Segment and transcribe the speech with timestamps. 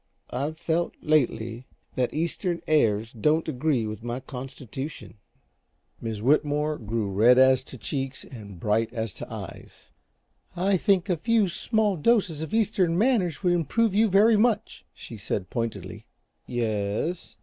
[0.31, 5.19] I've felt, lately, that Eastern airs don't agree with my constitution."
[6.01, 9.91] Miss Whitmore grew red as to cheeks and bright as to eyes.
[10.55, 15.17] "I think a few small doses of Eastern manners would improve you very much," she
[15.17, 16.07] said, pointedly.
[16.47, 17.35] "Y e s?